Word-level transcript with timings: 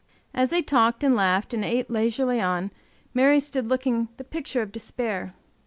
As 0.33 0.49
they 0.49 0.63
talked 0.63 1.03
and 1.03 1.15
laughed 1.15 1.53
and 1.53 1.63
ate 1.63 1.91
leisurely 1.91 2.41
on, 2.41 2.71
Mary 3.13 3.39
stood 3.39 3.67
looking 3.67 4.07
the 4.17 4.23
picture 4.23 4.63
of 4.63 4.71
despair. 4.71 5.35